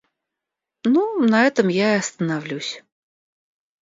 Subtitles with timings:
[0.93, 2.83] Ну, на этом я и остановлюсь.